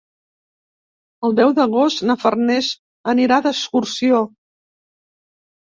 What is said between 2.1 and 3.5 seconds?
na Farners anirà